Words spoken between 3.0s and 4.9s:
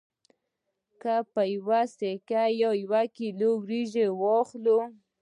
کیلو وریجې واخلو